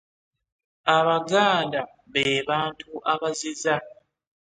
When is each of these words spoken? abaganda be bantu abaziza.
abaganda 0.97 1.79
be 2.11 2.25
bantu 2.49 2.89
abaziza. 3.13 3.73